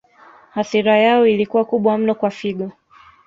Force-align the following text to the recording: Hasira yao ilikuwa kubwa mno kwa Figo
Hasira 0.55 0.97
yao 0.97 1.27
ilikuwa 1.27 1.65
kubwa 1.65 1.97
mno 1.97 2.15
kwa 2.15 2.29
Figo 2.29 2.71